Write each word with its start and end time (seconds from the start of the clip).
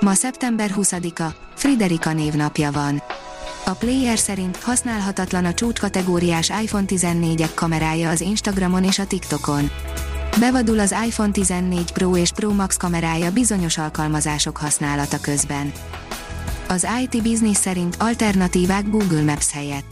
Ma 0.00 0.14
szeptember 0.14 0.70
20-a, 0.76 1.34
Friderika 1.54 2.12
névnapja 2.12 2.70
van. 2.70 3.02
A 3.66 3.70
Player 3.70 4.18
szerint 4.18 4.56
használhatatlan 4.56 5.44
a 5.44 5.54
csúcskategóriás 5.54 6.48
iPhone 6.62 6.84
14-ek 6.86 7.50
kamerája 7.54 8.10
az 8.10 8.20
Instagramon 8.20 8.84
és 8.84 8.98
a 8.98 9.06
TikTokon. 9.06 9.70
Bevadul 10.38 10.78
az 10.78 10.94
iPhone 11.06 11.30
14 11.30 11.92
Pro 11.92 12.16
és 12.16 12.30
Pro 12.32 12.52
Max 12.52 12.76
kamerája 12.76 13.32
bizonyos 13.32 13.78
alkalmazások 13.78 14.56
használata 14.56 15.20
közben. 15.20 15.72
Az 16.68 16.86
IT 17.02 17.22
Business 17.22 17.56
szerint 17.56 17.96
alternatívák 17.98 18.90
Google 18.90 19.22
Maps 19.22 19.52
helyett. 19.52 19.86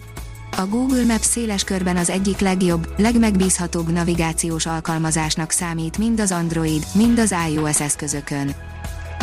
A 0.57 0.67
Google 0.67 1.05
Maps 1.05 1.27
széles 1.27 1.65
körben 1.65 1.97
az 1.97 2.11
egyik 2.11 2.39
legjobb, 2.39 2.89
legmegbízhatóbb 2.97 3.93
navigációs 3.93 4.67
alkalmazásnak 4.67 5.51
számít 5.51 5.99
mind 5.99 6.21
az 6.21 6.33
Android, 6.33 6.87
mind 6.95 7.19
az 7.19 7.35
iOS 7.51 7.81
eszközökön. 7.81 8.68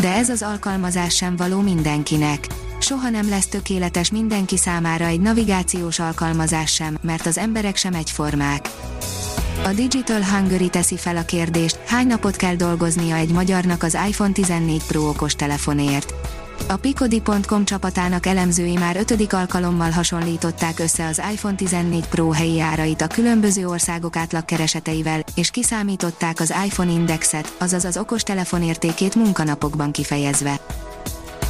De 0.06 0.14
ez 0.14 0.30
az 0.30 0.42
alkalmazás 0.42 1.16
sem 1.16 1.36
való 1.36 1.62
mindenkinek. 1.62 2.48
Soha 2.80 3.10
nem 3.10 3.30
lesz 3.30 3.48
tökéletes 3.48 4.12
mindenki 4.12 4.58
számára 4.58 5.06
egy 5.06 5.20
navigációs 5.20 6.00
alkalmazás 6.00 6.74
sem, 6.74 6.98
mert 7.02 7.26
az 7.26 7.38
emberek 7.38 7.76
sem 7.76 7.94
egyformák. 7.94 8.70
A 9.64 9.70
Digital 9.70 10.24
Hungary 10.24 10.70
teszi 10.70 10.98
fel 10.98 11.18
a 11.18 11.26
kérdést, 11.26 11.80
hány 11.86 12.08
napot 12.08 12.36
kell 12.36 12.56
dolgoznia 12.56 13.16
egy 13.16 13.32
magyarnak 13.32 13.84
az 13.84 13.98
iPhone 14.08 14.32
14 14.32 14.84
Pro 14.88 15.10
okostelefonért. 15.10 16.14
A 16.68 16.76
Picodi.com 16.76 17.66
csapatának 17.66 18.26
elemzői 18.26 18.78
már 18.78 18.96
ötödik 18.96 19.34
alkalommal 19.34 19.90
hasonlították 19.90 20.80
össze 20.80 21.06
az 21.06 21.22
iPhone 21.32 21.56
14 21.56 22.08
Pro 22.08 22.32
helyi 22.32 22.60
árait 22.60 23.02
a 23.02 23.08
különböző 23.08 23.68
országok 23.68 24.16
átlagkereseteivel, 24.16 25.24
és 25.36 25.50
kiszámították 25.50 26.40
az 26.40 26.54
iPhone 26.66 26.92
indexet, 26.92 27.56
azaz 27.60 27.86
az 27.86 27.98
okostelefon 27.98 28.64
értékét 28.64 29.16
munkanapokban 29.16 29.92
kifejezve. 29.92 30.60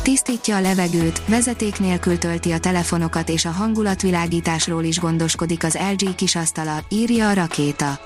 Tisztítja 0.02 0.56
a 0.56 0.62
levegőt, 0.62 1.22
vezeték 1.28 1.80
nélkül 1.80 2.18
tölti 2.18 2.52
a 2.52 2.60
telefonokat 2.60 3.30
és 3.30 3.46
a 3.46 3.50
hangulatvilágításról 3.50 4.84
is 4.84 5.00
gondoskodik 5.00 5.64
az 5.64 5.78
LG 5.92 6.16
kisasztala, 6.16 6.84
írja 6.90 7.30
a 7.30 7.34
rakéta. 7.34 8.00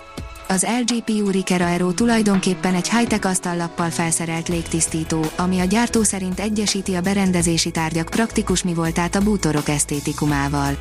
Az 0.51 0.65
LG 0.79 1.03
Puricera 1.03 1.65
Aero 1.65 1.91
tulajdonképpen 1.91 2.75
egy 2.75 2.89
high-tech 2.89 3.25
asztallappal 3.25 3.89
felszerelt 3.89 4.47
légtisztító, 4.47 5.25
ami 5.35 5.59
a 5.59 5.63
gyártó 5.63 6.03
szerint 6.03 6.39
egyesíti 6.39 6.95
a 6.95 7.01
berendezési 7.01 7.71
tárgyak 7.71 8.09
praktikus 8.09 8.63
mi 8.63 8.73
voltát 8.73 9.15
a 9.15 9.21
bútorok 9.21 9.69
esztétikumával. 9.69 10.77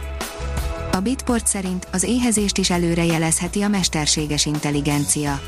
A 0.92 1.00
Bitport 1.00 1.46
szerint 1.46 1.88
az 1.92 2.02
éhezést 2.02 2.58
is 2.58 2.70
előrejelezheti 2.70 3.62
a 3.62 3.68
mesterséges 3.68 4.46
intelligencia. 4.46 5.40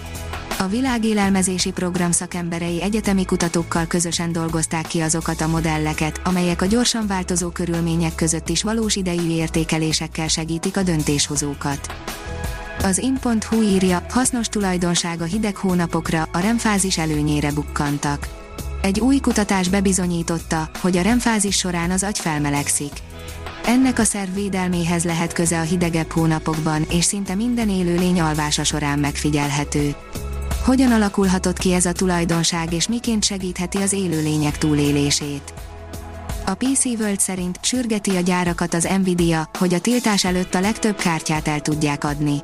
A 0.59 0.67
világélelmezési 0.67 1.71
program 1.71 2.11
szakemberei 2.11 2.83
egyetemi 2.83 3.25
kutatókkal 3.25 3.87
közösen 3.87 4.33
dolgozták 4.33 4.87
ki 4.87 5.01
azokat 5.01 5.41
a 5.41 5.49
modelleket, 5.49 6.21
amelyek 6.25 6.63
a 6.63 6.67
gyorsan 6.67 7.07
változó 7.07 7.49
körülmények 7.49 8.15
között 8.15 8.49
is 8.49 8.63
valós 8.63 8.97
idejű 8.97 9.31
értékelésekkel 9.31 10.29
segítik 10.29 10.77
a 10.77 10.83
döntéshozókat. 10.83 11.95
Az 12.83 12.99
in.hu 12.99 13.63
írja, 13.63 14.05
hasznos 14.09 14.49
tulajdonsága 14.49 15.25
hideg 15.25 15.57
hónapokra, 15.57 16.29
a 16.33 16.39
remfázis 16.39 16.99
előnyére 16.99 17.53
bukkantak. 17.53 18.29
Egy 18.83 19.01
új 19.01 19.19
kutatás 19.19 19.69
bebizonyította, 19.69 20.71
hogy 20.81 20.97
a 20.97 21.03
remfázis 21.03 21.57
során 21.57 21.91
az 21.91 22.03
agy 22.03 22.19
felmelegszik. 22.19 22.93
Ennek 23.67 23.99
a 23.99 24.05
szerv 24.05 24.35
védelméhez 24.35 25.05
lehet 25.05 25.33
köze 25.33 25.59
a 25.59 25.63
hidegebb 25.63 26.11
hónapokban, 26.11 26.87
és 26.91 27.05
szinte 27.05 27.35
minden 27.35 27.69
élőlény 27.69 28.21
alvása 28.21 28.65
során 28.65 28.99
megfigyelhető. 28.99 29.95
Hogyan 30.65 30.93
alakulhatott 30.93 31.59
ki 31.59 31.73
ez 31.73 31.87
a 31.87 31.93
tulajdonság 31.93 32.73
és 32.73 32.89
miként 32.89 33.25
segítheti 33.25 33.79
az 33.79 33.93
élőlények 33.93 34.59
túlélését? 34.59 35.55
A 36.47 36.55
PC 36.55 36.85
World 36.85 37.21
szerint 37.21 37.59
sürgeti 37.63 38.17
a 38.17 38.21
gyárakat 38.21 38.75
az 38.75 38.89
Nvidia, 39.01 39.51
hogy 39.59 39.75
a 39.75 39.81
tiltás 39.81 40.25
előtt 40.25 40.55
a 40.55 40.61
legtöbb 40.61 40.97
kártyát 40.97 41.49
el 41.49 41.61
tudják 41.61 42.05
adni. 42.05 42.41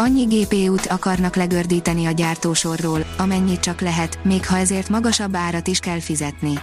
Annyi 0.00 0.24
GPU-t 0.24 0.86
akarnak 0.86 1.36
legördíteni 1.36 2.06
a 2.06 2.10
gyártósorról, 2.10 3.06
amennyit 3.18 3.60
csak 3.60 3.80
lehet, 3.80 4.18
még 4.22 4.46
ha 4.46 4.56
ezért 4.56 4.88
magasabb 4.88 5.36
árat 5.36 5.66
is 5.66 5.78
kell 5.78 6.00
fizetni. 6.00 6.58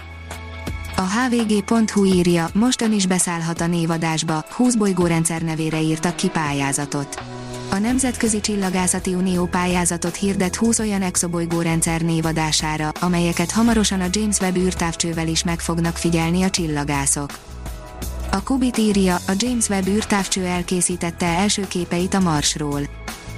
A 0.96 1.00
hvg.hu 1.00 2.04
írja, 2.04 2.48
most 2.52 2.82
ön 2.82 2.92
is 2.92 3.06
beszállhat 3.06 3.60
a 3.60 3.66
névadásba, 3.66 4.44
20 4.50 4.74
bolygórendszer 4.74 5.42
nevére 5.42 5.80
írtak 5.80 6.16
ki 6.16 6.28
pályázatot. 6.28 7.22
A 7.70 7.78
Nemzetközi 7.78 8.40
Csillagászati 8.40 9.14
Unió 9.14 9.46
pályázatot 9.46 10.16
hirdet 10.16 10.56
20 10.56 10.78
olyan 10.78 11.02
exobolygórendszer 11.02 12.00
névadására, 12.00 12.88
amelyeket 13.00 13.50
hamarosan 13.50 14.00
a 14.00 14.06
James 14.10 14.38
Webb 14.40 14.56
űrtávcsővel 14.56 15.28
is 15.28 15.44
meg 15.44 15.60
fognak 15.60 15.96
figyelni 15.96 16.42
a 16.42 16.50
csillagászok. 16.50 17.30
A 18.30 18.42
Kubit 18.42 18.78
írja, 18.78 19.14
a 19.14 19.32
James 19.36 19.68
Webb 19.68 19.86
űrtávcső 19.86 20.44
elkészítette 20.44 21.26
első 21.26 21.66
képeit 21.68 22.14
a 22.14 22.20
Marsról. 22.20 22.80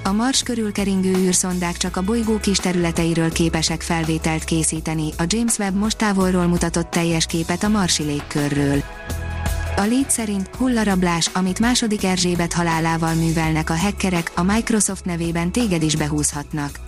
A 0.03 0.12
Mars 0.12 0.43
körül 0.43 0.72
keringő 0.72 1.15
űrszondák 1.16 1.77
csak 1.77 1.97
a 1.97 2.03
bolygó 2.03 2.38
kis 2.38 2.59
területeiről 2.59 3.33
képesek 3.33 3.83
felvételt 3.83 4.44
készíteni, 4.44 5.11
a 5.19 5.25
James 5.27 5.59
Webb 5.59 5.75
most 5.75 5.97
távolról 5.97 6.47
mutatott 6.47 6.91
teljes 6.91 7.27
képet 7.27 7.62
a 7.62 7.69
marsi 7.69 8.03
légkörről. 8.03 8.83
A 9.77 9.81
Lead 9.81 10.10
szerint 10.10 10.50
hullarablás, 10.56 11.31
amit 11.33 11.59
második 11.59 12.05
Erzsébet 12.05 12.53
halálával 12.53 13.15
művelnek 13.15 13.71
a 13.71 13.77
hackerek, 13.77 14.33
a 14.34 14.43
Microsoft 14.43 15.05
nevében 15.05 15.53
téged 15.53 15.83
is 15.83 15.97
behúzhatnak. 15.97 16.81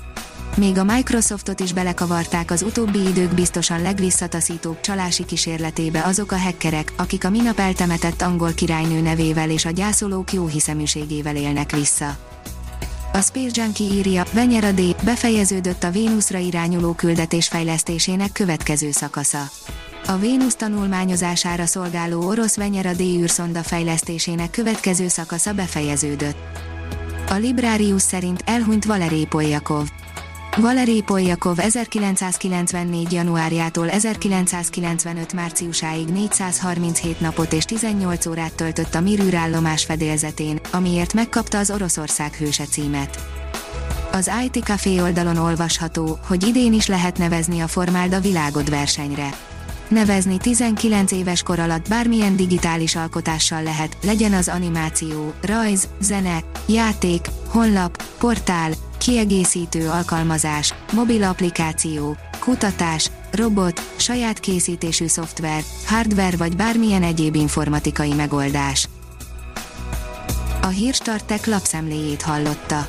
Még 0.56 0.78
a 0.78 0.84
Microsoftot 0.84 1.60
is 1.60 1.72
belekavarták 1.72 2.50
az 2.50 2.62
utóbbi 2.62 3.06
idők 3.08 3.34
biztosan 3.34 3.82
legvisszataszítóbb 3.82 4.80
csalási 4.80 5.24
kísérletébe 5.24 6.02
azok 6.04 6.32
a 6.32 6.38
hackerek, 6.38 6.92
akik 6.96 7.24
a 7.24 7.30
minap 7.30 7.58
eltemetett 7.58 8.22
angol 8.22 8.52
királynő 8.52 9.00
nevével 9.00 9.50
és 9.50 9.64
a 9.64 9.70
gyászolók 9.70 10.32
jó 10.32 10.46
hiszeműségével 10.46 11.36
élnek 11.36 11.72
vissza. 11.72 12.16
A 13.14 13.20
Space 13.20 13.62
Junkie 13.62 13.92
írja, 13.92 14.24
Venyera 14.32 14.72
D. 14.72 14.80
befejeződött 15.04 15.84
a 15.84 15.90
Vénuszra 15.90 16.38
irányuló 16.38 16.92
küldetés 16.92 17.48
fejlesztésének 17.48 18.32
következő 18.32 18.90
szakasza. 18.90 19.42
A 20.06 20.16
Vénusz 20.16 20.54
tanulmányozására 20.54 21.66
szolgáló 21.66 22.26
orosz 22.26 22.56
Venyera 22.56 22.92
D 22.92 23.00
űrszonda 23.00 23.62
fejlesztésének 23.62 24.50
következő 24.50 25.08
szakasza 25.08 25.52
befejeződött. 25.52 26.36
A 27.28 27.34
Librarius 27.34 28.02
szerint 28.02 28.42
elhunyt 28.46 28.84
Valerij 28.84 29.24
Poljakov. 29.24 29.88
Valerij 30.56 31.00
Poljakov 31.00 31.58
1994. 31.58 33.12
januárjától 33.12 33.90
1995. 33.90 35.32
márciusáig 35.32 36.08
437 36.08 37.20
napot 37.20 37.52
és 37.52 37.64
18 37.64 38.26
órát 38.26 38.54
töltött 38.54 38.94
a 38.94 39.00
Mir 39.00 39.20
űrállomás 39.20 39.84
fedélzetén, 39.84 40.60
amiért 40.70 41.14
megkapta 41.14 41.58
az 41.58 41.70
Oroszország 41.70 42.34
hőse 42.34 42.64
címet. 42.64 43.18
Az 44.12 44.30
IT 44.44 44.64
Café 44.64 45.00
oldalon 45.00 45.36
olvasható, 45.36 46.18
hogy 46.26 46.46
idén 46.46 46.72
is 46.72 46.86
lehet 46.86 47.18
nevezni 47.18 47.60
a 47.60 47.66
Formáld 47.66 48.12
a 48.12 48.20
világod 48.20 48.70
versenyre 48.70 49.28
nevezni 49.92 50.36
19 50.38 51.12
éves 51.12 51.42
kor 51.42 51.58
alatt 51.58 51.88
bármilyen 51.88 52.36
digitális 52.36 52.96
alkotással 52.96 53.62
lehet, 53.62 53.96
legyen 54.04 54.32
az 54.32 54.48
animáció, 54.48 55.32
rajz, 55.42 55.88
zene, 56.00 56.38
játék, 56.66 57.26
honlap, 57.48 58.02
portál, 58.18 58.72
kiegészítő 59.02 59.88
alkalmazás, 59.88 60.74
mobil 60.92 61.22
applikáció, 61.22 62.16
kutatás, 62.38 63.10
robot, 63.30 63.80
saját 63.96 64.40
készítésű 64.40 65.06
szoftver, 65.06 65.62
hardware 65.86 66.36
vagy 66.36 66.56
bármilyen 66.56 67.02
egyéb 67.02 67.34
informatikai 67.34 68.12
megoldás. 68.12 68.88
A 70.60 70.66
Hírstartek 70.66 71.46
lapszemléjét 71.46 72.22
hallotta. 72.22 72.86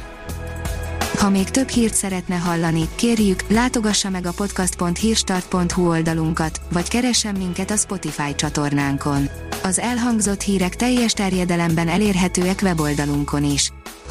Ha 1.19 1.29
még 1.29 1.49
több 1.49 1.69
hírt 1.69 1.93
szeretne 1.93 2.35
hallani, 2.35 2.89
kérjük, 2.95 3.43
látogassa 3.47 4.09
meg 4.09 4.25
a 4.25 4.31
podcast.hírstart.hu 4.31 5.89
oldalunkat, 5.89 6.61
vagy 6.71 6.87
keressen 6.87 7.35
minket 7.35 7.71
a 7.71 7.77
Spotify 7.77 8.35
csatornánkon. 8.35 9.29
Az 9.63 9.79
elhangzott 9.79 10.41
hírek 10.41 10.75
teljes 10.75 11.13
terjedelemben 11.13 11.87
elérhetőek 11.87 12.59
weboldalunkon 12.63 13.43
is. 13.43 13.71